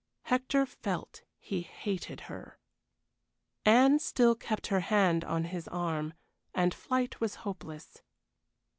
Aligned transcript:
Hector 0.23 0.65
felt 0.65 1.21
he 1.37 1.61
hated 1.61 2.21
her. 2.21 2.57
Anne 3.65 3.99
still 3.99 4.33
kept 4.33 4.65
her 4.65 4.79
hand 4.79 5.23
on 5.23 5.43
his 5.43 5.67
arm, 5.67 6.15
and 6.55 6.73
flight 6.73 7.21
was 7.21 7.35
hopeless. 7.45 8.01